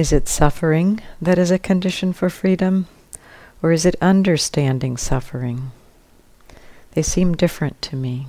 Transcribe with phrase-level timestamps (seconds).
[0.00, 2.86] Is it suffering that is a condition for freedom?
[3.62, 5.72] Or is it understanding suffering?
[6.92, 8.28] They seem different to me.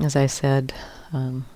[0.00, 0.74] As I said,
[1.12, 1.46] um,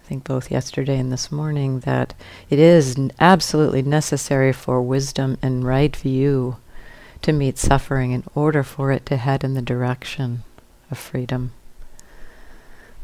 [0.00, 2.14] I think both yesterday and this morning, that
[2.48, 6.58] it is n- absolutely necessary for wisdom and right view
[7.26, 10.44] to meet suffering in order for it to head in the direction
[10.92, 11.52] of freedom.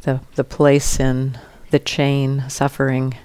[0.03, 1.41] The, the place in
[1.73, 3.17] the chain suffering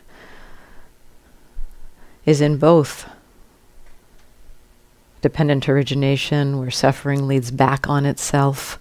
[2.25, 3.07] is in both
[5.21, 8.79] dependent origination, where suffering leads back on itself.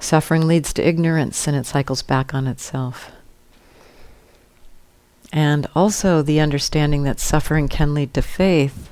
[0.00, 3.12] Suffering leads to ignorance and it cycles back on itself.
[5.32, 8.90] And also the understanding that suffering can lead to faith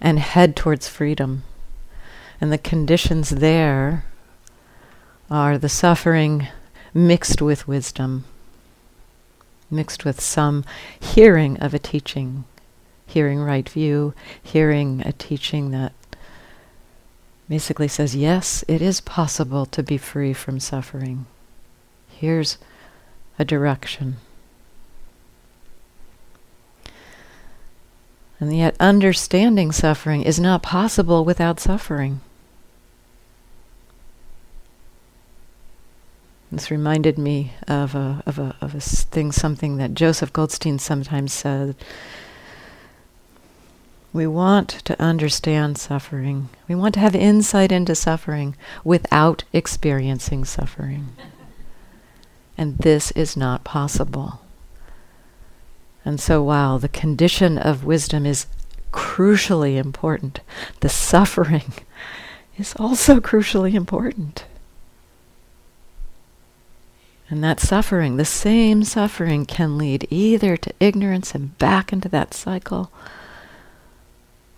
[0.00, 1.44] and head towards freedom.
[2.40, 4.04] And the conditions there
[5.30, 6.48] are the suffering
[6.94, 8.24] mixed with wisdom,
[9.70, 10.64] mixed with some
[10.98, 12.44] hearing of a teaching,
[13.06, 15.92] hearing right view, hearing a teaching that
[17.48, 21.26] basically says, yes, it is possible to be free from suffering.
[22.08, 22.58] Here's
[23.38, 24.16] a direction.
[28.40, 32.22] And yet, understanding suffering is not possible without suffering.
[36.50, 41.32] This reminded me of a, of a, of a thing, something that Joseph Goldstein sometimes
[41.32, 41.76] said.
[44.12, 46.48] We want to understand suffering.
[46.66, 51.10] We want to have insight into suffering without experiencing suffering.
[52.58, 54.39] And this is not possible.
[56.04, 58.46] And so, while the condition of wisdom is
[58.92, 60.40] crucially important,
[60.80, 61.72] the suffering
[62.56, 64.44] is also crucially important.
[67.28, 72.34] And that suffering, the same suffering, can lead either to ignorance and back into that
[72.34, 72.90] cycle,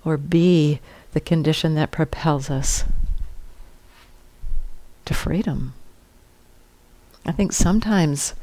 [0.05, 0.81] or be
[1.13, 2.85] the condition that propels us
[5.05, 5.75] to freedom.
[7.27, 8.35] I think sometimes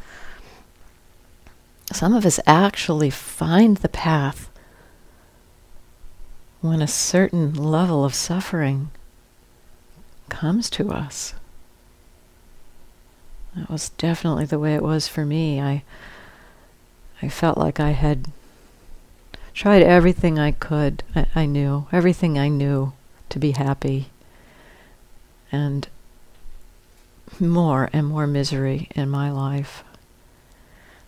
[1.99, 4.49] some of us actually find the path
[6.61, 8.89] when a certain level of suffering
[10.29, 11.33] comes to us.
[13.53, 15.59] That was definitely the way it was for me.
[15.59, 15.83] I
[17.21, 18.29] I felt like I had
[19.53, 21.03] tried everything I could.
[21.13, 22.93] I, I knew everything I knew
[23.27, 24.07] to be happy,
[25.51, 25.85] and
[27.41, 29.83] more and more misery in my life.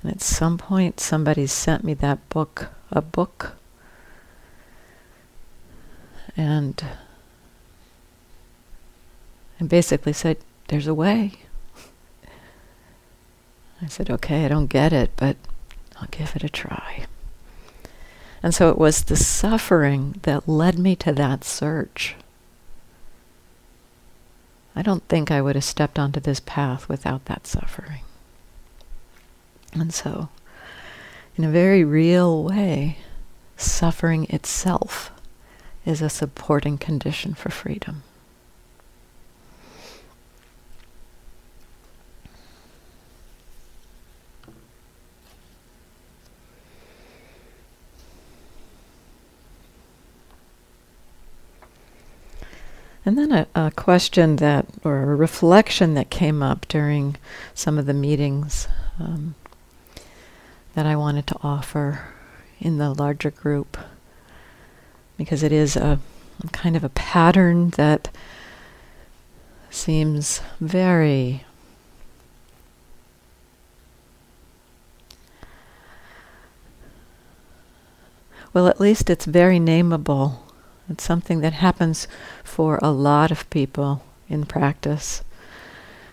[0.02, 3.54] And at some point, somebody sent me that book, a book.
[6.36, 6.84] And,
[9.60, 10.38] and basically said,
[10.70, 11.34] There's a way.
[13.82, 15.38] I said, Okay, I don't get it, but
[15.98, 17.06] I'll give it a try.
[18.44, 22.16] And so it was the suffering that led me to that search.
[24.76, 28.02] I don't think I would have stepped onto this path without that suffering.
[29.74, 30.30] And so,
[31.38, 32.98] in a very real way,
[33.58, 35.12] suffering itself
[35.86, 38.04] is a supporting condition for freedom.
[53.04, 57.18] And then a, a, question that, or a reflection that came up during
[57.56, 58.68] some of the meetings
[59.00, 59.34] um,
[60.74, 62.08] that I wanted to offer
[62.60, 63.78] in the larger group
[65.18, 66.00] because it is a
[66.52, 68.10] kind of a pattern that
[69.70, 71.46] seems very
[78.54, 80.40] well at least it's very nameable.
[80.90, 82.08] It's something that happens
[82.44, 85.24] for a lot of people in practice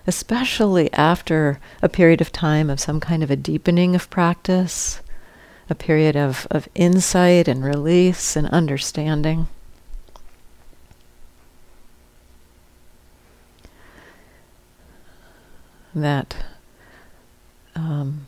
[0.08, 5.02] especially after a period of time of some kind of a deepening of practice,
[5.69, 9.46] a period of, of insight and release and understanding.
[15.94, 16.37] That
[17.76, 18.26] um,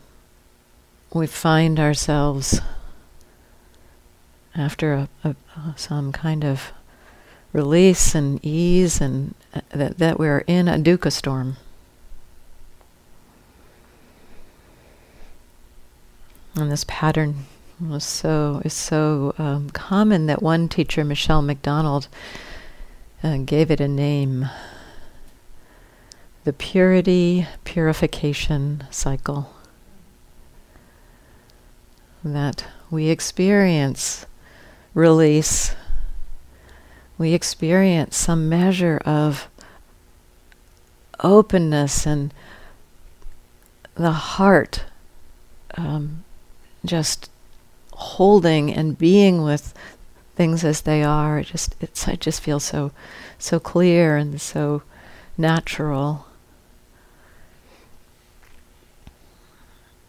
[1.11, 2.61] we find ourselves
[4.53, 5.35] after a, a,
[5.75, 6.73] some kind of
[7.53, 11.57] release and ease, and uh, that, that we're in a dukkha storm.
[16.55, 17.45] And this pattern
[17.79, 22.07] was so is so um, common that one teacher, Michele McDonald,
[23.23, 24.49] and gave it a name.
[26.43, 29.53] The purity purification cycle
[32.23, 34.25] that we experience
[34.93, 35.75] release,
[37.17, 39.47] we experience some measure of
[41.23, 42.33] openness and
[43.95, 44.85] the heart
[45.77, 46.23] um,
[46.85, 47.29] just
[47.93, 49.73] holding and being with
[50.35, 51.39] things as they are.
[51.39, 52.91] It just it's I just feel so
[53.37, 54.83] so clear and so
[55.37, 56.25] natural.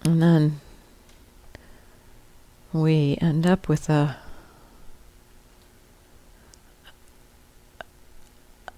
[0.04, 0.60] And then
[2.72, 4.16] we end up with a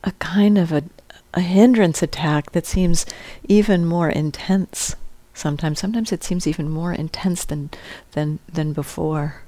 [0.03, 0.83] a kind of a,
[1.33, 3.07] a hindrance attack that seems
[3.49, 4.97] even more intense
[5.35, 5.81] sometimes.
[5.81, 7.71] Sometimes it seems even more intense than
[8.13, 9.43] than than before.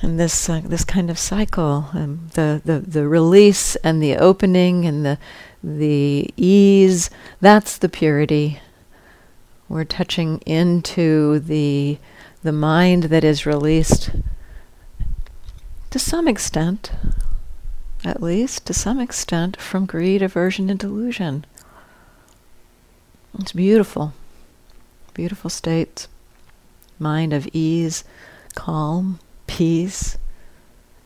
[0.00, 4.86] And this uh, this kind of cycle, um, the, the the release and the opening
[4.86, 5.18] and the
[5.62, 8.60] the ease, that's the purity.
[9.68, 11.98] We're touching into the
[12.42, 14.10] the mind that is released
[15.90, 16.92] to some extent,
[18.04, 21.44] at least to some extent, from greed, aversion, and delusion.
[23.38, 24.14] It's beautiful.
[25.14, 26.08] Beautiful states.
[26.98, 28.02] Mind of ease,
[28.56, 30.18] calm, peace,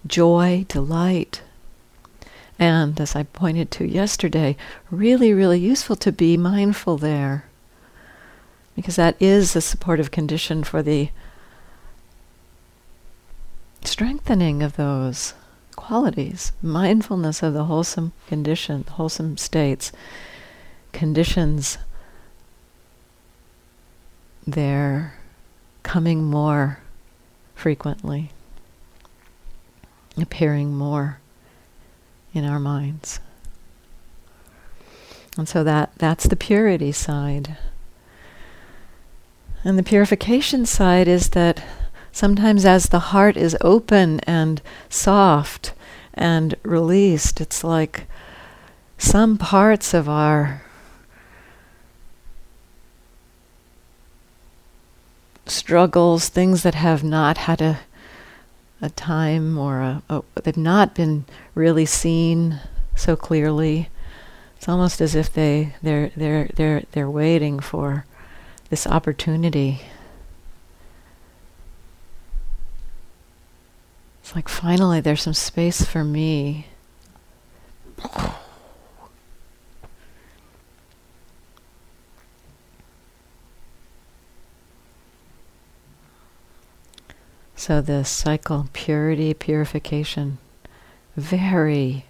[0.06, 1.43] joy, delight.
[2.58, 4.56] And as I pointed to yesterday,
[4.90, 7.44] really, really useful to be mindful there.
[8.75, 11.11] Because that is a supportive condition for the
[13.84, 15.34] strengthening of those
[15.76, 16.52] qualities.
[16.62, 19.93] Mindfulness of the wholesome condition, wholesome states,
[20.93, 21.76] conditions
[24.46, 25.14] they're
[25.82, 26.78] coming more
[27.54, 28.30] frequently,
[30.16, 31.18] appearing more
[32.34, 33.20] in our minds.
[35.36, 37.56] And so that, that's the purity side.
[39.64, 41.62] And the purification side is that
[42.10, 45.72] sometimes as the heart is open and soft
[46.14, 48.06] and released, it's like
[48.98, 50.62] some parts of our
[55.52, 57.81] struggles, things that have not had a
[58.82, 62.58] a time or a, a they've not been really seen
[62.96, 63.88] so clearly.
[64.56, 68.04] It's almost as if they they're they're they're they're waiting for
[68.70, 69.81] this opportunity.
[74.20, 76.66] It's like finally there's some space for me.
[87.64, 90.38] So the cycle, purity, purification,
[91.16, 92.06] very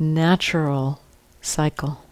[0.00, 1.00] natural
[1.40, 2.02] cycle.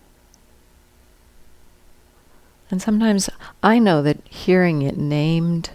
[2.70, 3.28] And sometimes
[3.64, 5.70] I know that hearing it named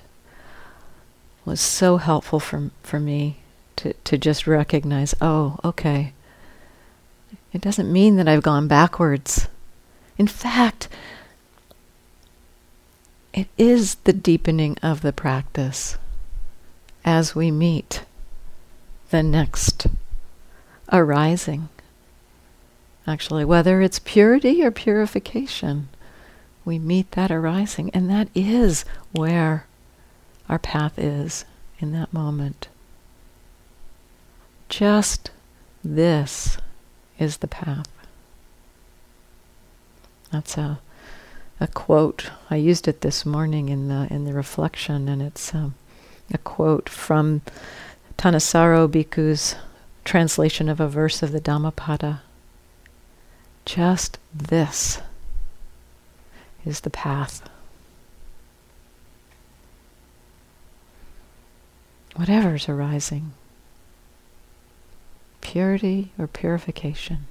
[1.44, 3.39] was so helpful for, for me
[3.75, 6.13] to, to just recognize, oh, okay.
[7.51, 9.49] It doesn't mean that I've gone backwards.
[10.18, 10.87] In fact,
[13.33, 15.97] it is the deepening of the practice
[17.04, 18.04] as we meet
[19.10, 19.88] the next
[20.92, 21.70] arising.
[23.08, 25.90] Actually, whether it's purity or purification,
[26.64, 29.66] we meet that arising, and that is where
[30.48, 31.46] our path is
[31.80, 32.68] in that moment.
[34.70, 35.31] Just
[35.84, 36.58] this
[37.18, 37.88] is the path.
[40.31, 40.80] That's a
[41.60, 42.31] a quote.
[42.50, 45.76] I used it this morning in the in the reflection, and it's um,
[46.33, 47.42] a quote from
[48.18, 49.56] Thanissaro Bhikkhu's
[50.06, 52.21] translation of a verse of the Dhammapada.
[53.66, 55.00] Just this
[56.66, 57.47] is the path.
[62.16, 63.33] Whatever's arising,
[65.40, 67.28] purity or purification.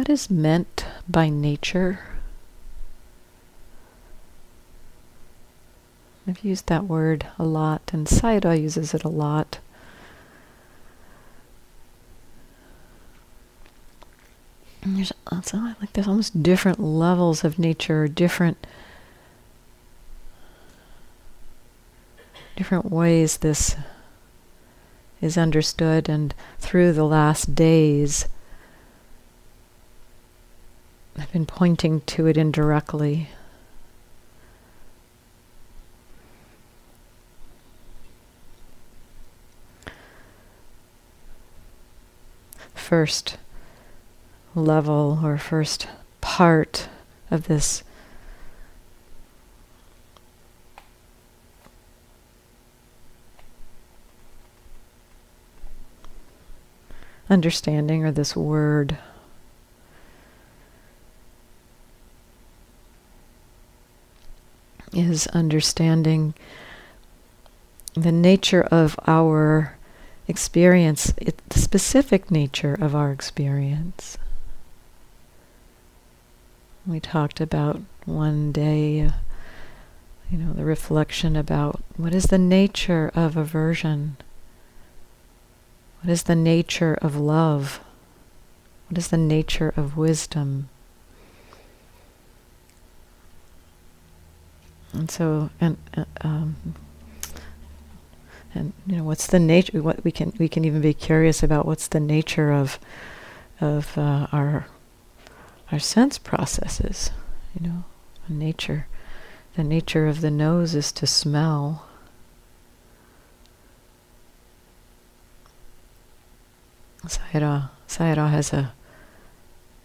[0.00, 2.00] What is meant by nature?
[6.26, 9.58] I've used that word a lot, and Sayadaw uses it a lot.
[14.80, 18.66] there's also like there's almost different levels of nature, different
[22.56, 23.76] different ways this
[25.20, 28.26] is understood, and through the last days,
[31.20, 33.28] I've been pointing to it indirectly.
[42.72, 43.36] First
[44.54, 45.88] level or first
[46.22, 46.88] part
[47.30, 47.84] of this
[57.28, 58.96] understanding or this word.
[65.00, 66.34] Is understanding
[67.94, 69.76] the nature of our
[70.28, 74.18] experience, it, the specific nature of our experience.
[76.86, 79.10] We talked about one day,
[80.30, 84.16] you know, the reflection about what is the nature of aversion
[86.02, 87.80] what is the nature of love?
[88.88, 90.70] What is the nature of wisdom?
[94.92, 96.56] And so, and uh, um,
[98.54, 99.82] and you know, what's the nature?
[99.82, 102.78] What we can we can even be curious about what's the nature of
[103.60, 104.66] of uh, our
[105.70, 107.10] our sense processes.
[107.54, 107.84] You know,
[108.28, 108.86] nature.
[109.56, 111.86] The nature of the nose is to smell.
[117.04, 118.72] Sayadaw, Sayadaw has a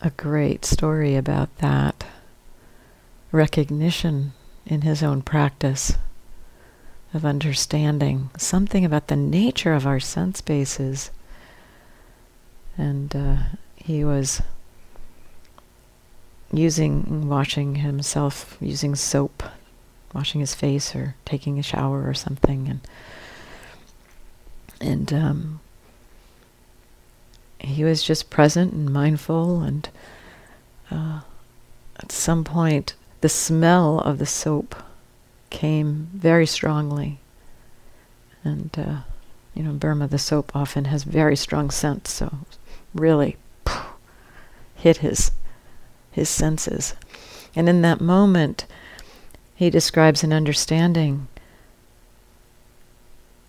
[0.01, 2.05] a great story about that
[3.31, 4.33] recognition
[4.65, 5.93] in his own practice
[7.13, 11.11] of understanding something about the nature of our sense bases.
[12.77, 13.37] And uh,
[13.75, 14.41] he was
[16.51, 19.43] using, washing himself using soap,
[20.13, 22.79] washing his face or taking a shower or something, and
[24.81, 25.59] and um,
[27.59, 29.89] he was just present and mindful, and
[30.91, 31.21] uh,
[31.97, 34.75] at some point, the smell of the soap
[35.49, 37.17] came very strongly.
[38.43, 38.97] And, uh,
[39.55, 42.31] you know, Burma, the soap often has very strong scent, so
[42.93, 43.35] really
[44.75, 45.31] hit his
[46.11, 46.93] his senses.
[47.55, 48.67] And in that moment,
[49.55, 51.27] he describes an understanding.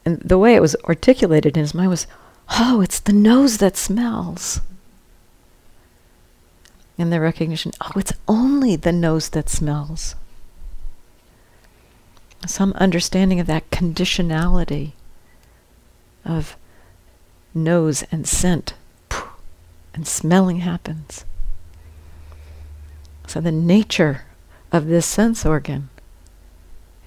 [0.07, 2.07] And the way it was articulated in his mind was,
[2.59, 4.63] oh, it's the nose that smells.
[6.99, 10.15] And the recognition, oh, it's only the nose that smells.
[12.47, 14.93] Some understanding of that conditionality
[16.25, 16.57] of
[17.55, 18.75] nose and scent,
[19.95, 21.25] and smelling happens.
[23.27, 24.23] So the nature
[24.73, 25.89] of this sense organ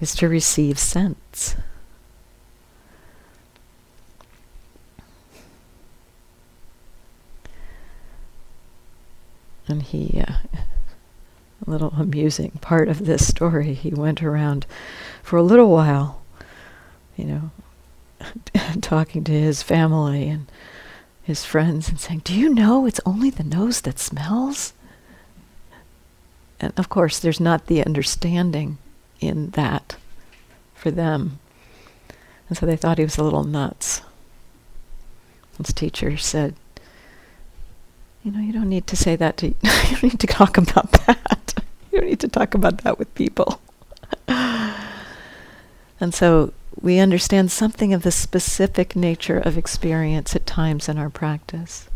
[0.00, 1.56] is to receive scents.
[9.70, 10.32] And he, uh,
[11.66, 14.66] a little amusing part of this story, he went around
[15.22, 16.22] for a little while,
[17.16, 17.50] you know,
[18.80, 20.50] talking to his family and
[21.22, 24.72] his friends and saying, Do you know it's only the nose that smells?
[26.58, 28.78] And of course, there's not the understanding
[29.20, 29.96] in that
[30.74, 31.38] for them.
[32.48, 34.02] And so they thought he was a little nuts.
[35.58, 36.54] His teacher said,
[38.22, 40.92] you know, you don't need to say that to, you don't need to talk about
[41.06, 41.54] that.
[41.90, 43.60] you don't need to talk about that with people.
[44.28, 51.10] and so we understand something of the specific nature of experience at times in our
[51.10, 51.88] practice.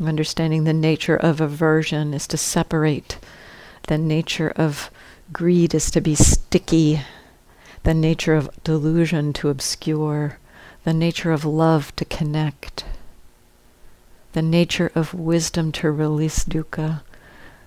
[0.00, 3.18] Understanding the nature of aversion is to separate.
[3.88, 4.90] The nature of
[5.32, 7.00] greed is to be sticky.
[7.82, 10.38] The nature of delusion to obscure.
[10.84, 12.84] The nature of love to connect
[14.38, 17.02] the nature of wisdom to release dukkha.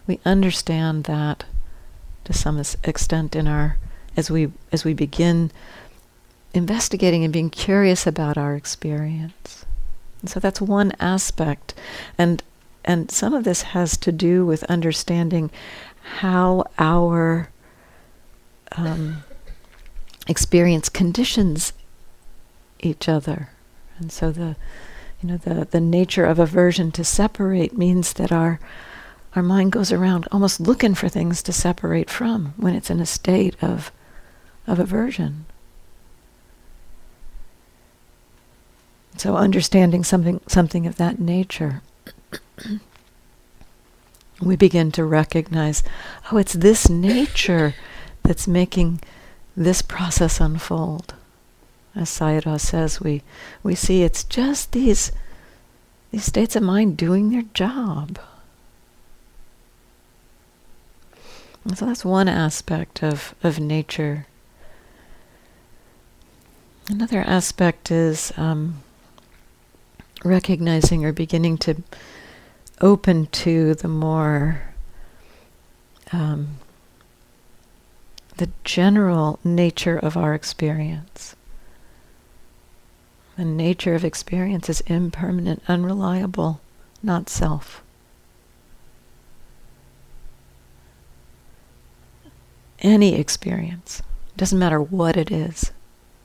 [0.08, 1.44] We understand that
[2.24, 3.78] to some extent in our
[4.16, 5.52] as we as we begin
[6.54, 9.66] investigating and being curious about our experience.
[10.22, 11.74] And so that's one aspect.
[12.18, 12.42] And
[12.86, 15.52] and some of this has to do with understanding
[16.22, 17.50] how our
[18.78, 19.26] um,
[20.26, 21.74] experience conditions
[22.80, 23.50] each other.
[24.00, 24.56] And so the
[25.22, 28.60] you know, the, the nature of aversion to separate means that our
[29.34, 33.06] our mind goes around almost looking for things to separate from when it's in a
[33.06, 33.92] state of
[34.68, 35.46] of aversion.
[39.18, 41.82] So understanding something something of that nature
[44.42, 45.84] we begin to recognize,
[46.32, 47.76] oh, it's this nature
[48.24, 49.02] that's making
[49.56, 51.14] this process unfold.
[51.96, 53.22] As Sayadaw says, we,
[53.64, 55.12] we see it's just these,
[56.12, 58.18] these states of mind doing their job.
[61.66, 64.26] And so that's one aspect of, of nature.
[66.90, 68.82] Another aspect is um,
[70.24, 71.84] recognizing or beginning to
[72.80, 74.62] open to the more
[76.12, 76.58] um,
[78.38, 81.36] the general nature of our experience.
[83.38, 86.62] The nature of experience is impermanent, unreliable,
[87.02, 87.82] not self.
[92.80, 94.02] Any experience,
[94.36, 95.72] doesn't matter what it is,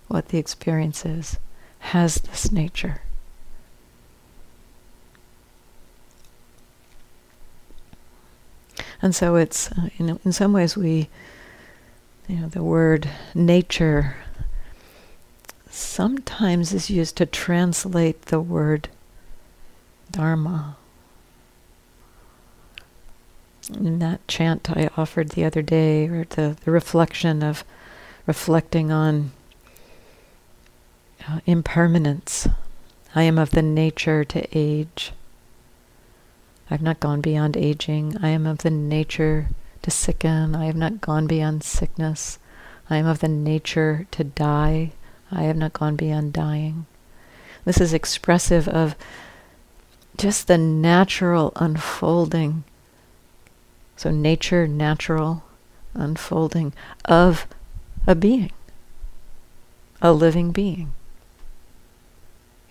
[0.09, 1.39] what the experience is,
[1.81, 3.03] has this nature.
[9.03, 11.09] And so it's, uh, in some ways we,
[12.27, 14.17] you know, the word nature
[15.77, 18.89] sometimes is used to translate the word
[20.11, 20.77] dharma.
[23.75, 27.65] In that chant I offered the other day, or the, the reflection of
[28.27, 29.33] reflecting on
[31.29, 32.49] uh, impermanence.
[33.15, 35.13] I am of the nature to age.
[36.71, 38.17] I've not gone beyond aging.
[38.23, 39.49] I am of the nature
[39.83, 40.55] to sicken.
[40.55, 42.39] I have not gone beyond sickness.
[42.89, 44.93] I am of the nature to die.
[45.31, 46.87] I have not gone beyond dying.
[47.65, 48.95] This is expressive of
[50.17, 52.65] just the natural unfolding.
[53.97, 55.43] So, nature, natural
[55.95, 56.73] unfolding
[57.05, 57.47] of
[58.07, 58.53] a being,
[60.01, 60.93] a living being.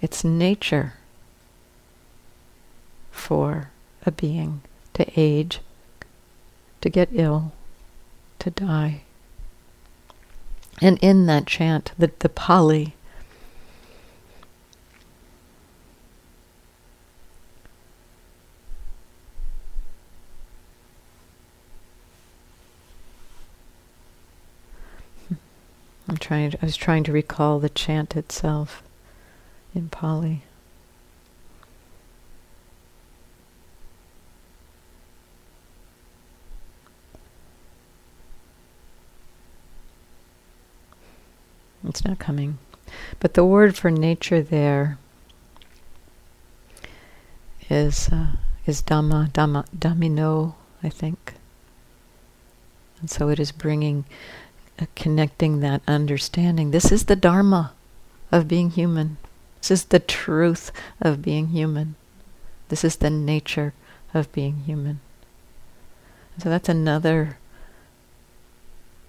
[0.01, 0.93] It's nature
[3.11, 3.71] for
[4.05, 4.61] a being
[4.93, 5.59] to age,
[6.81, 7.53] to get ill,
[8.39, 9.04] to die.
[10.81, 12.95] And in that chant, the, the Pali,
[26.07, 26.53] I'm trying.
[26.61, 28.83] I was trying to recall the chant itself
[29.73, 30.43] in Pali.
[41.87, 42.57] It's not coming.
[43.19, 44.97] But the word for nature there
[47.69, 48.33] is uh,
[48.65, 51.35] is Dhamma, Dhamma, Dhammino, I think.
[52.99, 54.05] And so it is bringing,
[54.79, 56.71] uh, connecting that understanding.
[56.71, 57.73] This is the Dharma
[58.31, 59.17] of being human.
[59.61, 60.71] This is the truth
[61.01, 61.95] of being human.
[62.69, 63.73] This is the nature
[64.13, 64.99] of being human.
[66.39, 67.37] So that's another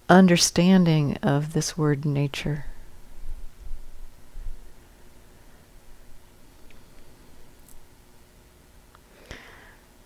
[0.09, 2.66] understanding of this word nature.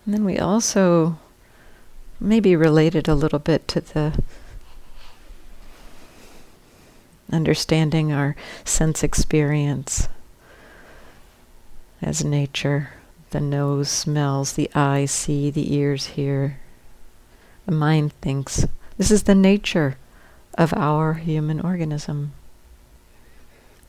[0.05, 1.19] And then we also
[2.19, 4.21] maybe related a little bit to the
[7.31, 8.35] understanding our
[8.65, 10.09] sense experience
[12.01, 12.93] as nature.
[13.29, 16.59] The nose smells, the eyes see, the ears hear,
[17.65, 18.65] the mind thinks.
[19.01, 19.97] This is the nature
[20.59, 22.33] of our human organism.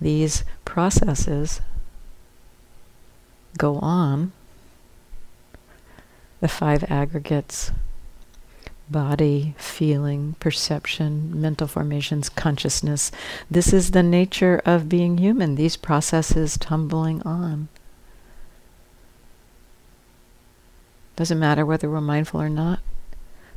[0.01, 1.61] These processes
[3.59, 4.33] go on.
[6.40, 7.72] The five aggregates
[8.88, 13.12] body, feeling, perception, mental formations, consciousness.
[13.51, 17.68] This is the nature of being human, these processes tumbling on.
[21.16, 22.79] Doesn't matter whether we're mindful or not.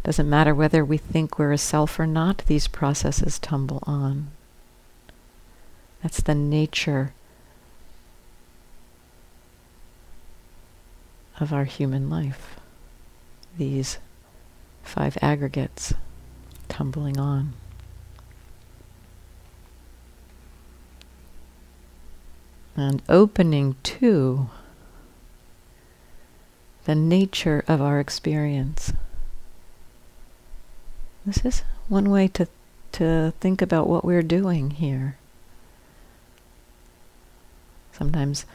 [0.05, 4.29] Doesn't matter whether we think we're a self or not, these processes tumble on.
[6.03, 7.15] That's the nature
[11.39, 12.59] of our human life.
[13.57, 13.97] These
[14.83, 15.95] five aggregates
[16.67, 17.53] tumbling on.
[22.77, 24.51] And opening to
[26.83, 28.93] the nature of our experience.
[31.25, 32.47] This is one way to,
[32.93, 35.17] to think about what we're doing here.
[37.91, 38.45] Sometimes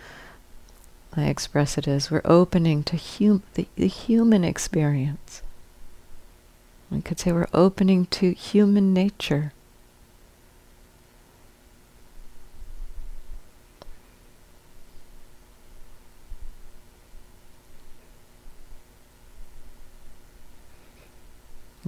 [1.16, 5.42] I express it as we're opening to hum- the, the human experience.
[6.90, 9.52] We could say we're opening to human nature.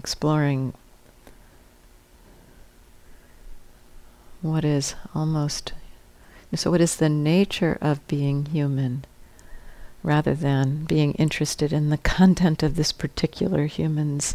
[0.02, 0.74] Exploring
[4.40, 5.72] what is almost
[6.56, 9.04] so what is the nature of being human
[10.02, 14.34] rather than being interested in the content of this particular human's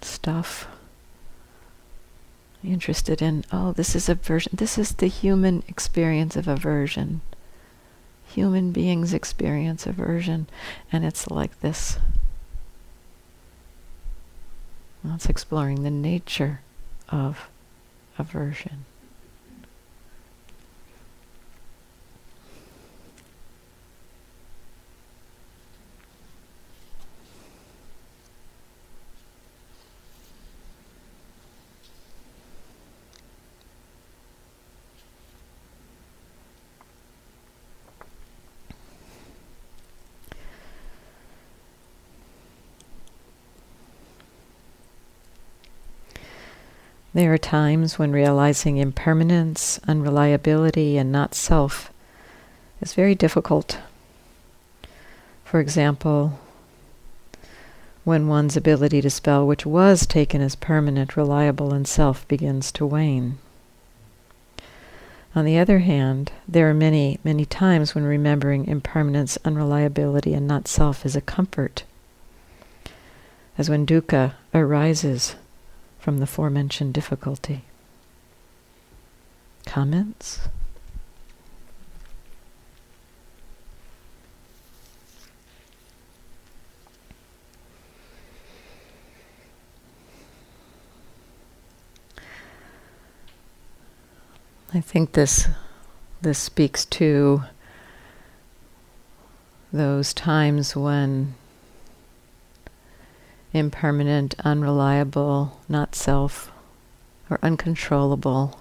[0.00, 0.68] stuff.
[2.62, 7.22] Interested in oh this is aversion this is the human experience of aversion
[8.24, 10.46] human beings experience aversion
[10.92, 11.98] and it's like this
[15.04, 16.60] it's exploring the nature
[17.08, 17.48] of
[18.18, 18.84] aversion
[47.14, 51.92] There are times when realizing impermanence, unreliability, and not self
[52.80, 53.78] is very difficult.
[55.44, 56.40] For example,
[58.04, 62.86] when one's ability to spell, which was taken as permanent, reliable, and self, begins to
[62.86, 63.36] wane.
[65.34, 70.66] On the other hand, there are many, many times when remembering impermanence, unreliability, and not
[70.66, 71.84] self is a comfort,
[73.58, 75.36] as when dukkha arises
[76.02, 77.62] from the forementioned difficulty.
[79.64, 80.48] Comments?
[94.74, 95.46] I think this
[96.20, 97.44] this speaks to
[99.72, 101.36] those times when
[103.52, 106.50] impermanent, unreliable, not self,
[107.28, 108.60] or uncontrollable,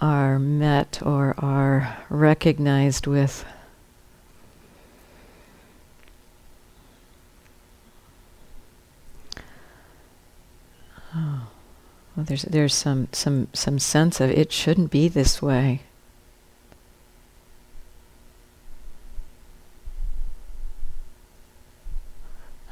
[0.00, 3.44] are met or are recognized with
[11.14, 11.48] oh,
[12.14, 15.82] well, there's there's some some some sense of it shouldn't be this way.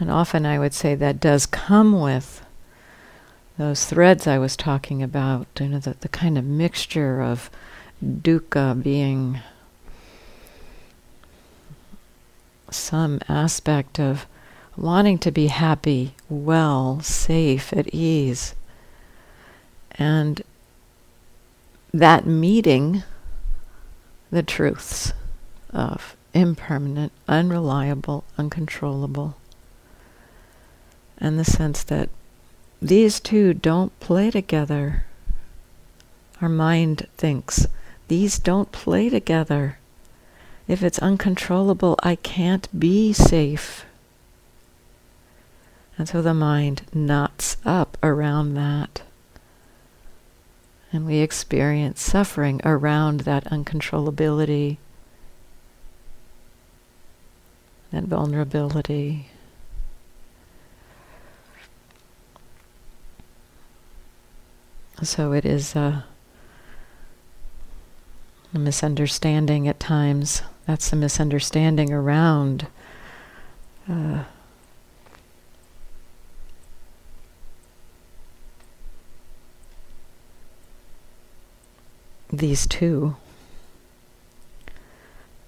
[0.02, 2.44] And often I would say that does come with
[3.56, 7.48] those threads I was talking about, you know, the, the kind of mixture of
[8.04, 9.38] dukkha being
[12.68, 14.26] some aspect of
[14.76, 18.56] wanting to be happy, well, safe, at ease.
[19.92, 20.42] And
[21.94, 23.04] that meeting
[24.32, 25.12] the truths
[25.70, 29.36] of impermanent, unreliable, uncontrollable
[31.22, 32.10] and the sense that
[32.82, 35.04] these two don't play together.
[36.40, 37.68] Our mind thinks,
[38.08, 39.78] these don't play together.
[40.66, 43.84] If it's uncontrollable, I can't be safe.
[45.96, 49.02] And so the mind knots up around that.
[50.92, 54.78] And we experience suffering around that uncontrollability,
[57.92, 59.28] that vulnerability.
[65.02, 66.04] So it is a,
[68.54, 70.42] a misunderstanding at times.
[70.64, 72.68] That's a misunderstanding around
[73.90, 74.22] uh,
[82.32, 83.16] these two.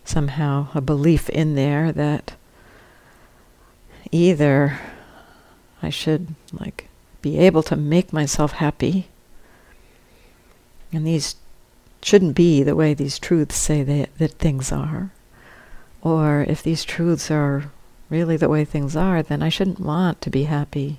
[0.05, 2.35] Somehow a belief in there that
[4.11, 4.81] either
[5.81, 6.89] I should like
[7.23, 9.07] be able to make myself happy
[10.95, 11.37] and these
[12.03, 15.11] shouldn't be the way these truths say they, that things are.
[16.03, 17.71] Or if these truths are
[18.11, 20.99] really the way things are, then I shouldn't want to be happy.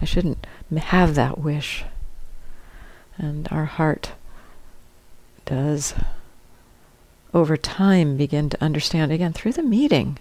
[0.00, 1.84] I shouldn't have that wish.
[3.18, 4.12] And our heart
[5.44, 5.94] does,
[7.32, 10.18] over time, begin to understand again through the meeting.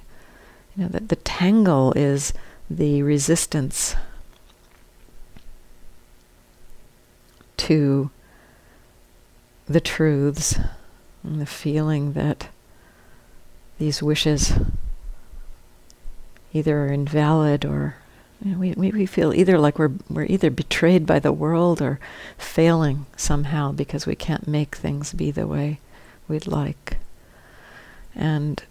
[0.76, 2.34] You know that the tangle is
[2.69, 3.96] the resistance
[7.58, 8.10] to
[9.67, 10.60] the truths
[11.23, 12.47] and the feeling that
[13.80, 14.54] these wishes
[16.54, 17.95] either are invalid or
[18.43, 21.99] you know, we, we, feel either like we're, we're either betrayed by the world or
[22.38, 25.80] failing somehow because we can't make things be the way
[26.28, 26.97] we'd like.
[28.15, 28.62] And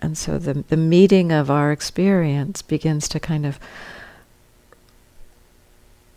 [0.00, 3.58] and so the the meeting of our experience begins to kind of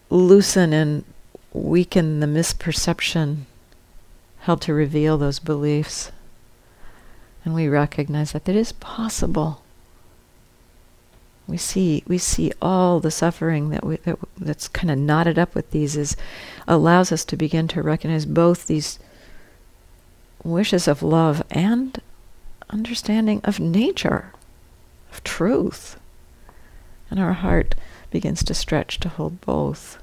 [0.10, 1.04] loosen and
[1.54, 3.44] weaken the misperception
[4.40, 6.12] held to reveal those beliefs.
[7.44, 9.62] And we recognize that it is possible.
[11.48, 15.56] We see we see all the suffering that we that, that's kind of knotted up
[15.56, 16.18] with these is
[16.68, 19.00] allows us to begin to recognize both these
[20.44, 22.02] wishes of love and
[22.70, 24.34] understanding of nature,
[25.12, 25.98] of truth.
[27.10, 27.76] And our heart
[28.12, 30.00] begins to stretch to hold both.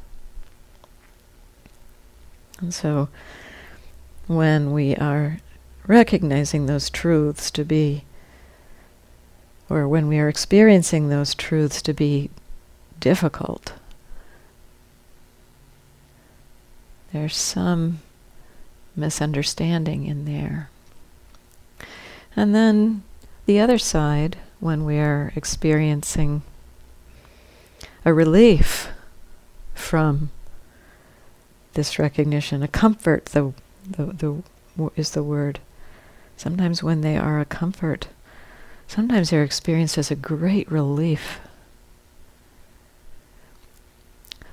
[2.60, 3.08] And so
[4.26, 5.38] when we are
[5.86, 8.04] recognizing those truths to be,
[9.68, 12.30] or when we are experiencing those truths to be
[13.00, 13.72] difficult,
[17.12, 18.00] there's some
[18.96, 20.70] misunderstanding in there.
[22.36, 23.02] And then
[23.46, 26.42] the other side, when we are experiencing
[28.04, 28.88] a relief
[29.74, 30.30] from
[31.74, 33.52] this recognition, a comfort, the,
[33.88, 34.42] the, the
[34.96, 35.60] is the word.
[36.36, 38.08] Sometimes when they are a comfort,
[38.88, 41.40] sometimes they're experienced as a great relief.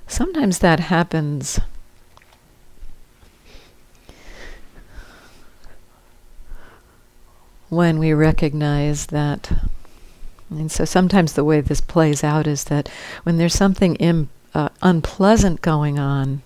[0.08, 1.60] Sometimes that happens
[7.70, 9.52] when we recognize that.
[10.50, 12.90] And so sometimes the way this plays out is that
[13.24, 16.42] when there's something Im, uh, unpleasant going on,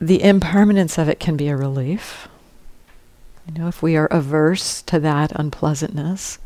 [0.00, 2.26] the impermanence of it can be a relief.
[3.46, 6.38] You know, if we are averse to that unpleasantness,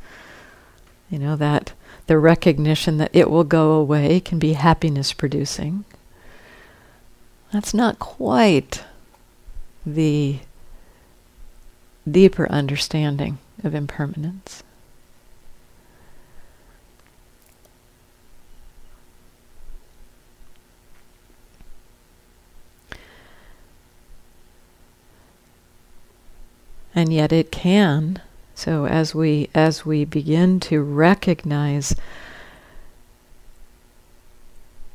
[1.09, 1.73] you know, that
[2.07, 5.85] the recognition that it will go away can be happiness producing.
[7.53, 8.83] That's not quite
[9.87, 10.41] the
[12.11, 14.64] deeper understanding of impermanence.
[26.95, 28.21] And yet it can.
[28.55, 31.97] So as we as we begin to recognize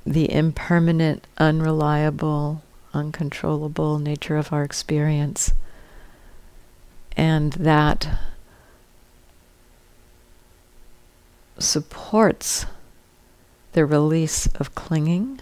[0.06, 5.54] the impermanent, unreliable, uncontrollable nature of our experience,
[7.18, 8.08] and that
[11.60, 12.66] supports
[13.74, 15.42] the release of clinging.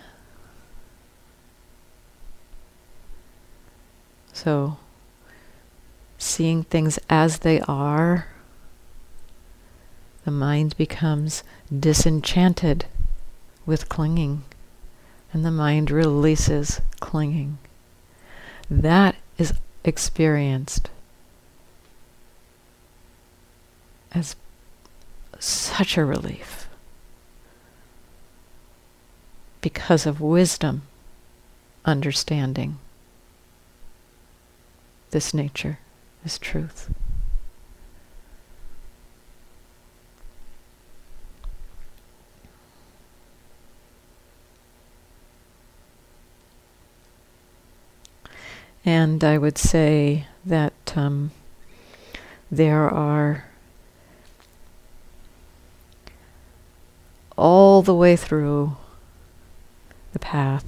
[4.34, 4.78] So,
[6.18, 8.28] seeing things as they are,
[10.26, 11.44] the mind becomes
[11.78, 12.86] disenchanted
[13.66, 14.44] with clinging,
[15.32, 17.58] and the mind releases clinging.
[18.70, 19.54] That is
[19.84, 20.90] experienced
[24.14, 24.36] as
[25.40, 26.68] such a relief
[29.62, 30.84] because of wisdom
[31.86, 32.80] understanding
[35.12, 35.80] this nature,
[36.24, 36.94] this truth.
[48.88, 51.32] And I would say that um,
[52.50, 53.44] there are
[57.38, 58.78] all the way through
[60.14, 60.64] the path.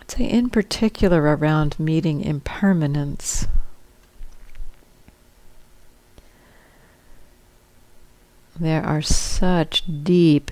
[0.00, 3.46] I'd say, in particular, around meeting impermanence.
[8.58, 10.50] There are such deep,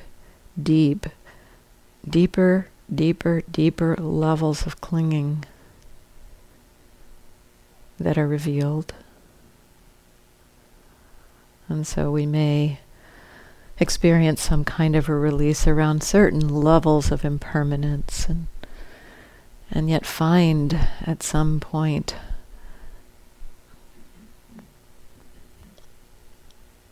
[0.61, 1.07] deep,
[2.09, 5.45] deeper, deeper, deeper levels of clinging
[7.99, 8.95] that are revealed.
[11.69, 12.81] And so we may
[13.79, 18.47] experience some kind of a release around certain levels of impermanence and
[19.71, 22.15] and yet find at some point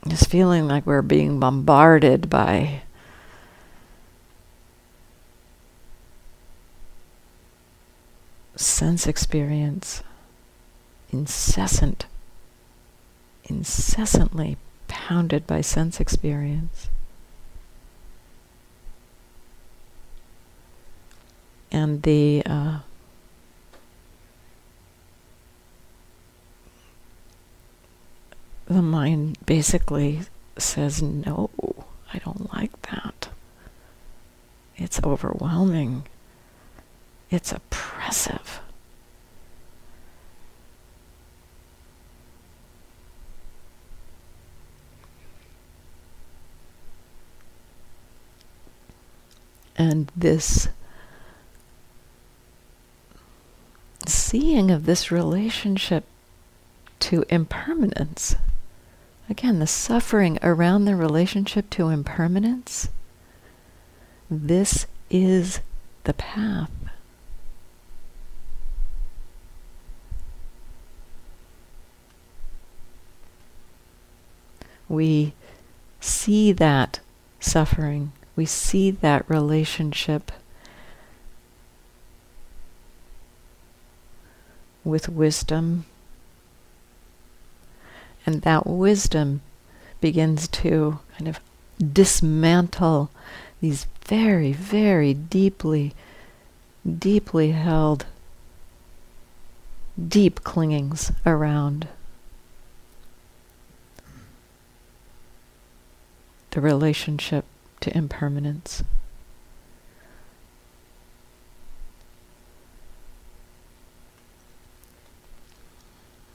[0.05, 2.83] this feeling like we're being bombarded by
[8.57, 10.03] sense experience
[11.11, 12.07] incessant
[13.45, 14.57] incessantly
[14.89, 16.91] pounded by sense experience.
[21.71, 22.79] and the uh,
[28.67, 30.21] the mind basically
[30.59, 31.51] says no
[32.13, 33.29] i don't like that.
[34.77, 36.07] It's overwhelming.
[37.31, 38.61] It's oppressive.
[49.77, 50.69] And this
[54.39, 56.05] seeing of this relationship
[57.01, 58.37] to impermanence,
[59.29, 62.89] again, the suffering around the relationship to impermanence,
[64.31, 65.59] this is
[66.05, 66.71] the path.
[74.89, 75.33] We
[76.01, 77.01] see that
[77.41, 80.31] suffering, we see that relationship
[84.85, 85.85] with wisdom.
[88.25, 89.41] And that wisdom
[90.01, 91.41] begins to kind of
[91.81, 93.11] dismantle
[93.61, 95.95] these very, very deeply,
[96.87, 98.07] deeply held,
[100.09, 101.89] deep clingings around
[106.51, 107.45] the relationship
[107.81, 108.83] to impermanence.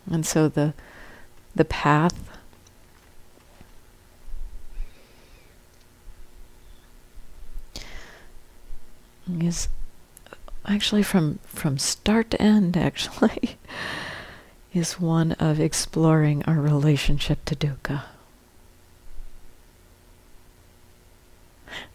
[0.09, 0.73] And so the
[1.55, 2.13] the path
[9.39, 9.69] is
[10.65, 13.57] actually from from start to end actually
[14.73, 18.03] is one of exploring our relationship to dukkha.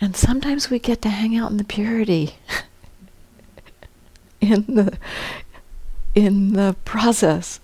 [0.01, 2.37] And sometimes we get to hang out in the purity
[4.40, 4.97] in the
[6.14, 7.61] in the process.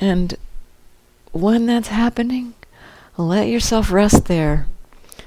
[0.00, 0.34] And
[1.32, 2.54] when that's happening,
[3.18, 4.66] let yourself rest there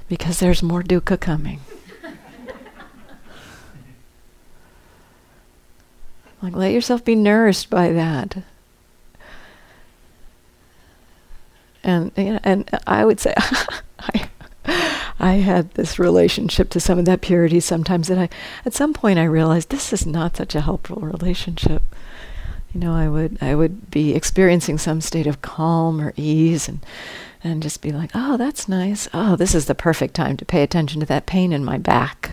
[0.10, 1.60] because there's more dukkha coming.
[6.42, 8.38] like let yourself be nourished by that.
[11.84, 13.36] And you know, and I would say
[14.00, 14.28] I
[15.20, 18.30] I had this relationship to some of that purity sometimes that I
[18.66, 21.84] at some point I realized this is not such a helpful relationship
[22.74, 26.84] you know, I would I would be experiencing some state of calm or ease and
[27.44, 29.08] and just be like, "Oh, that's nice.
[29.14, 32.32] Oh, this is the perfect time to pay attention to that pain in my back."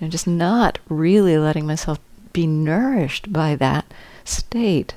[0.00, 1.98] And just not really letting myself
[2.32, 3.84] be nourished by that
[4.24, 4.94] state.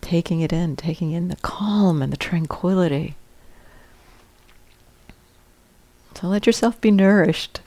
[0.00, 3.16] Taking it in, taking in the calm and the tranquility.
[6.14, 7.60] So let yourself be nourished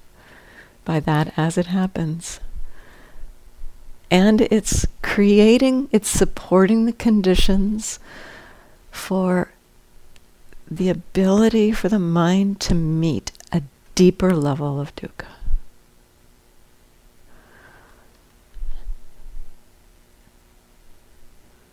[0.86, 2.40] by that as it happens
[4.12, 7.98] and it's creating, it's supporting the conditions
[8.92, 9.54] for
[10.70, 13.64] the ability for the mind to meet a
[13.96, 15.28] deeper level of dukkha.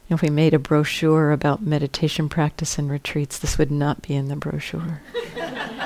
[0.08, 4.28] If we made a brochure about meditation practice and retreats, this would not be in
[4.28, 5.02] the brochure.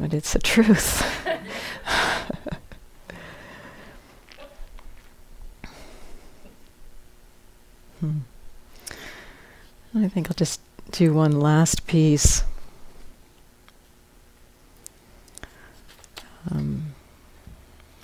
[0.00, 1.02] but it's the truth.
[8.00, 8.20] hmm.
[9.94, 12.44] I think I'll just do one last piece.
[16.50, 16.94] Um,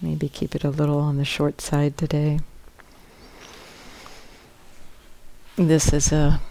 [0.02, 2.40] maybe keep it a little on the short side today.
[5.56, 6.42] This is a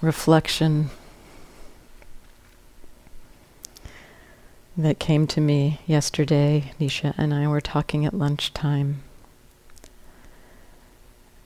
[0.00, 0.88] reflection
[4.76, 6.72] that came to me yesterday.
[6.78, 9.02] Nisha and I were talking at lunchtime.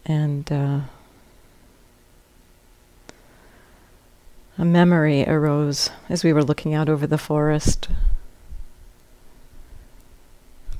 [0.05, 0.81] And uh,
[4.59, 7.89] a memory arose as we were looking out over the forest.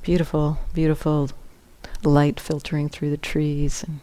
[0.01, 1.29] Beautiful, beautiful
[2.03, 3.83] light filtering through the trees.
[3.83, 3.99] And,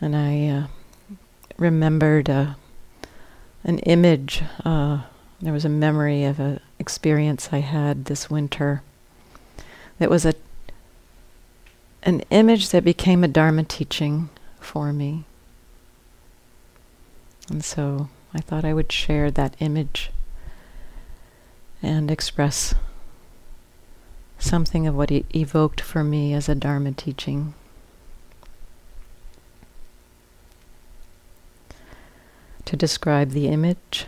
[0.00, 0.66] and I uh,
[1.58, 2.54] remembered uh,
[3.62, 4.42] an image.
[4.64, 5.02] Uh,
[5.40, 8.82] there was a memory of an experience I had this winter
[9.98, 10.34] that was a
[12.02, 14.28] an image that became a Dharma teaching
[14.60, 15.24] for me.
[17.50, 20.12] And so I thought I would share that image
[21.82, 22.74] and express
[24.38, 27.54] something of what it evoked for me as a Dharma teaching.
[32.66, 34.06] To describe the image,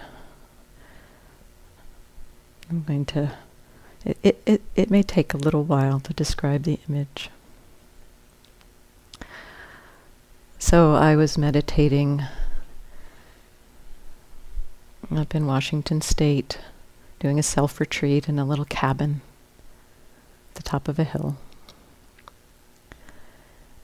[2.70, 3.32] I'm going to,
[4.04, 7.30] it, it, it, it may take a little while to describe the image.
[10.58, 12.24] So I was meditating
[15.10, 16.58] up in Washington State,
[17.20, 19.22] doing a self retreat in a little cabin
[20.50, 21.36] at the top of a hill.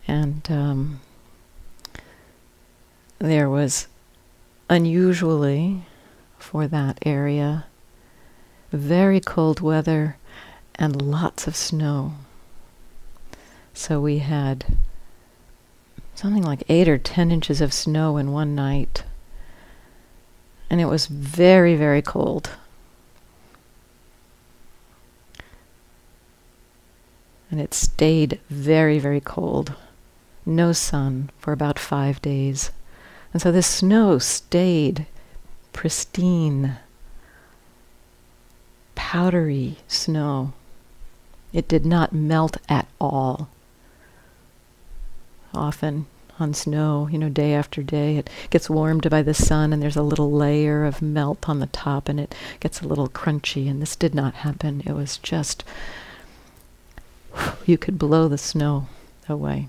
[0.06, 1.00] And um,
[3.18, 3.88] there was
[4.68, 5.86] unusually
[6.38, 7.64] for that area
[8.74, 10.16] very cold weather
[10.74, 12.14] and lots of snow.
[13.72, 14.64] So we had
[16.14, 19.04] something like eight or ten inches of snow in one night.
[20.70, 22.50] And it was very, very cold.
[27.50, 29.74] And it stayed very, very cold.
[30.46, 32.70] No sun for about five days.
[33.32, 35.06] And so this snow stayed
[35.72, 36.76] pristine,
[39.14, 40.52] powdery snow.
[41.52, 43.48] It did not melt at all.
[45.54, 46.06] Often
[46.40, 49.94] on snow, you know, day after day, it gets warmed by the sun and there's
[49.94, 53.70] a little layer of melt on the top and it gets a little crunchy.
[53.70, 54.82] And this did not happen.
[54.84, 55.62] It was just,
[57.66, 58.88] you could blow the snow
[59.28, 59.68] away.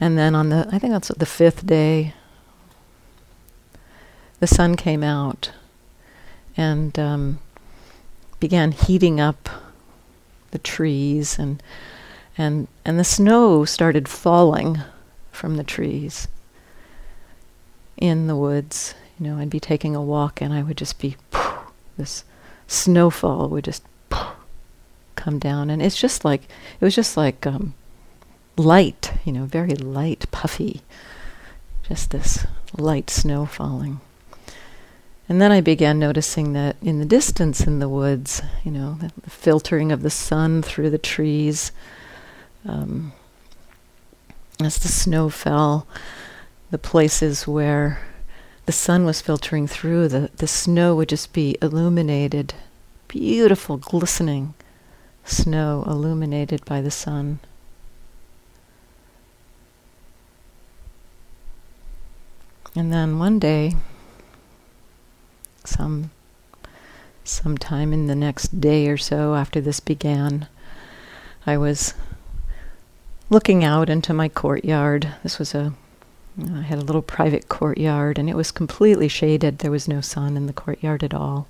[0.00, 2.14] And then on the, I think that's the fifth day,
[4.40, 5.50] the sun came out
[6.58, 7.38] and um,
[8.40, 9.48] began heating up
[10.50, 11.62] the trees and
[12.36, 14.80] and and the snow started falling
[15.30, 16.28] from the trees
[17.96, 18.94] in the woods.
[19.18, 21.16] You know, I'd be taking a walk and I would just be
[21.96, 22.24] this
[22.66, 23.82] snowfall would just
[25.16, 27.74] come down, and it's just like it was just like um,
[28.56, 30.82] light, you know, very light, puffy,
[31.88, 32.46] just this
[32.76, 34.00] light snow falling.
[35.28, 39.30] And then I began noticing that in the distance in the woods, you know, the,
[39.30, 41.70] filtering of the sun through the trees,
[42.66, 43.12] um,
[44.60, 45.86] as the snow fell,
[46.70, 48.00] the places where
[48.64, 52.54] the sun was filtering through, the, the snow would just be illuminated,
[53.06, 54.54] beautiful, glistening
[55.24, 57.38] snow illuminated by the sun.
[62.74, 63.74] And then one day,
[65.68, 66.10] some
[67.24, 70.48] sometime in the next day or so after this began,
[71.46, 71.94] I was
[73.30, 75.14] looking out into my courtyard.
[75.22, 75.74] This was a
[76.40, 79.58] I had a little private courtyard and it was completely shaded.
[79.58, 81.48] There was no sun in the courtyard at all.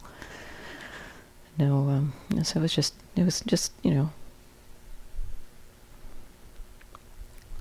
[1.59, 2.13] No, um,
[2.43, 4.11] so it was just it was just you know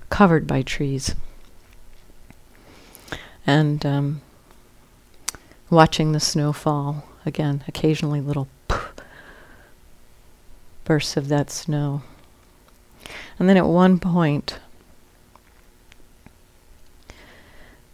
[0.08, 1.14] covered by trees.
[3.46, 4.20] And um,
[5.70, 8.48] watching the snow fall again, occasionally little
[10.84, 12.02] bursts of that snow.
[13.38, 14.58] And then at one point,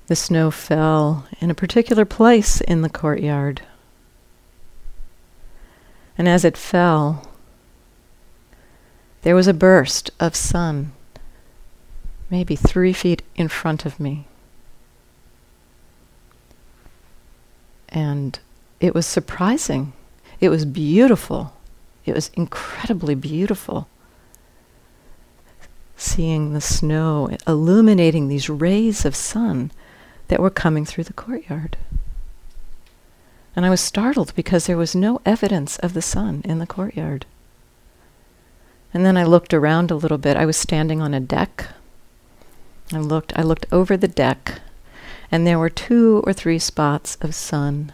[0.07, 3.63] the snow fell in a particular place in the courtyard.
[6.17, 7.29] And as it fell,
[9.23, 10.93] there was a burst of sun,
[12.31, 14.27] maybe three feet in front of me.
[17.95, 18.39] And
[18.81, 19.93] it was surprising.
[20.41, 21.55] It was beautiful.
[22.05, 23.89] It was incredibly beautiful.
[25.97, 29.71] Seeing the snow illuminating these rays of sun
[30.27, 31.77] that were coming through the courtyard.
[33.55, 37.27] And I was startled because there was no evidence of the sun in the courtyard.
[38.93, 40.37] And then I looked around a little bit.
[40.37, 41.69] I was standing on a deck.
[42.93, 44.61] I looked I looked over the deck
[45.31, 47.93] and there were two or three spots of sun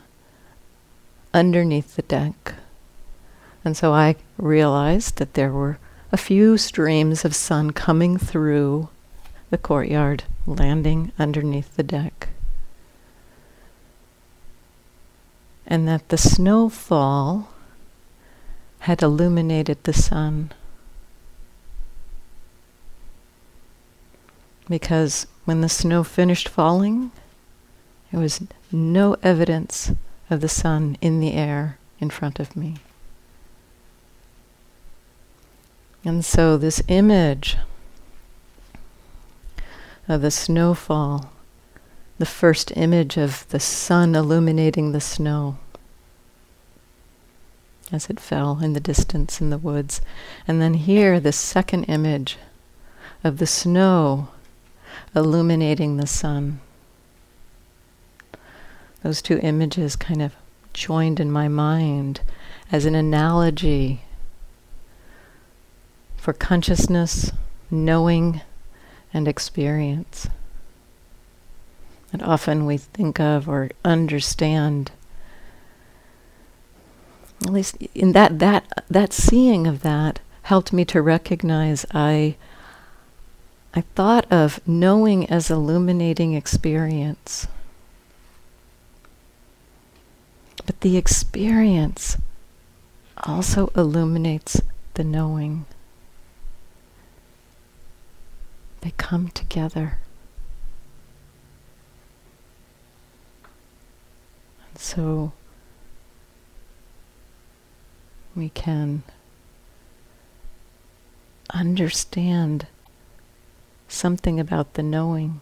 [1.32, 2.54] underneath the deck.
[3.64, 5.78] And so I realized that there were
[6.12, 8.88] a few streams of sun coming through
[9.50, 12.28] the courtyard, landing underneath the deck.
[15.66, 17.48] And that the snowfall
[18.80, 20.52] had illuminated the sun.
[24.70, 27.10] Because when the snow finished falling,
[28.10, 28.40] there was
[28.70, 29.90] no evidence
[30.30, 32.76] of the sun in the air in front of me.
[36.04, 37.58] And so, this image
[40.08, 41.32] of the snowfall,
[42.18, 45.58] the first image of the sun illuminating the snow
[47.92, 50.00] as it fell in the distance in the woods.
[50.46, 52.38] And then here, the second image
[53.24, 54.28] of the snow
[55.14, 56.60] illuminating the sun
[59.02, 60.34] those two images kind of
[60.72, 62.20] joined in my mind
[62.70, 64.02] as an analogy
[66.16, 67.32] for consciousness,
[67.70, 68.42] knowing,
[69.12, 70.28] and experience.
[72.12, 74.92] And often we think of or understand
[77.42, 82.36] at least in that that that seeing of that helped me to recognize I
[83.72, 87.46] I thought of knowing as illuminating experience.
[90.66, 92.16] But the experience
[93.22, 94.60] also illuminates
[94.94, 95.66] the knowing.
[98.80, 99.98] They come together.
[104.68, 105.32] And so
[108.34, 109.04] we can
[111.52, 112.66] understand
[113.90, 115.40] something about the knowing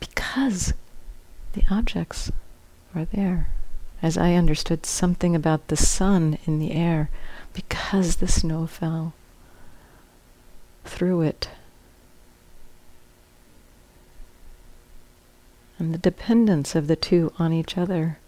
[0.00, 0.72] because
[1.52, 2.30] the objects
[2.94, 3.48] are there.
[4.00, 7.08] As I understood something about the sun in the air
[7.52, 9.12] because the snow fell
[10.84, 11.50] through it.
[15.78, 18.18] And the dependence of the two on each other.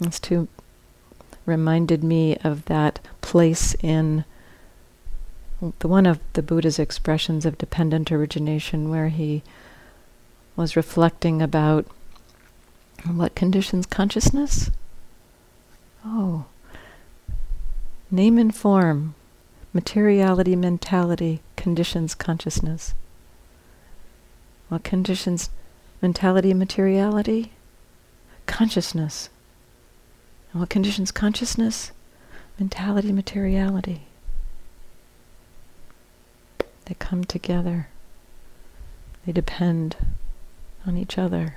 [0.00, 0.48] These two
[1.44, 4.24] reminded me of that place in
[5.78, 9.42] the one of the Buddha's expressions of dependent origination where he
[10.56, 11.86] was reflecting about
[13.10, 14.70] what conditions consciousness?
[16.04, 16.46] Oh,
[18.10, 19.14] name and form,
[19.72, 22.94] materiality, mentality, conditions consciousness.
[24.68, 25.50] What conditions
[26.00, 27.52] mentality, materiality?
[28.46, 29.28] Consciousness.
[30.52, 31.92] And what conditions consciousness?
[32.58, 34.06] Mentality, materiality.
[36.92, 37.88] They come together.
[39.24, 39.96] They depend
[40.86, 41.56] on each other.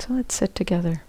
[0.00, 1.02] So let's sit together.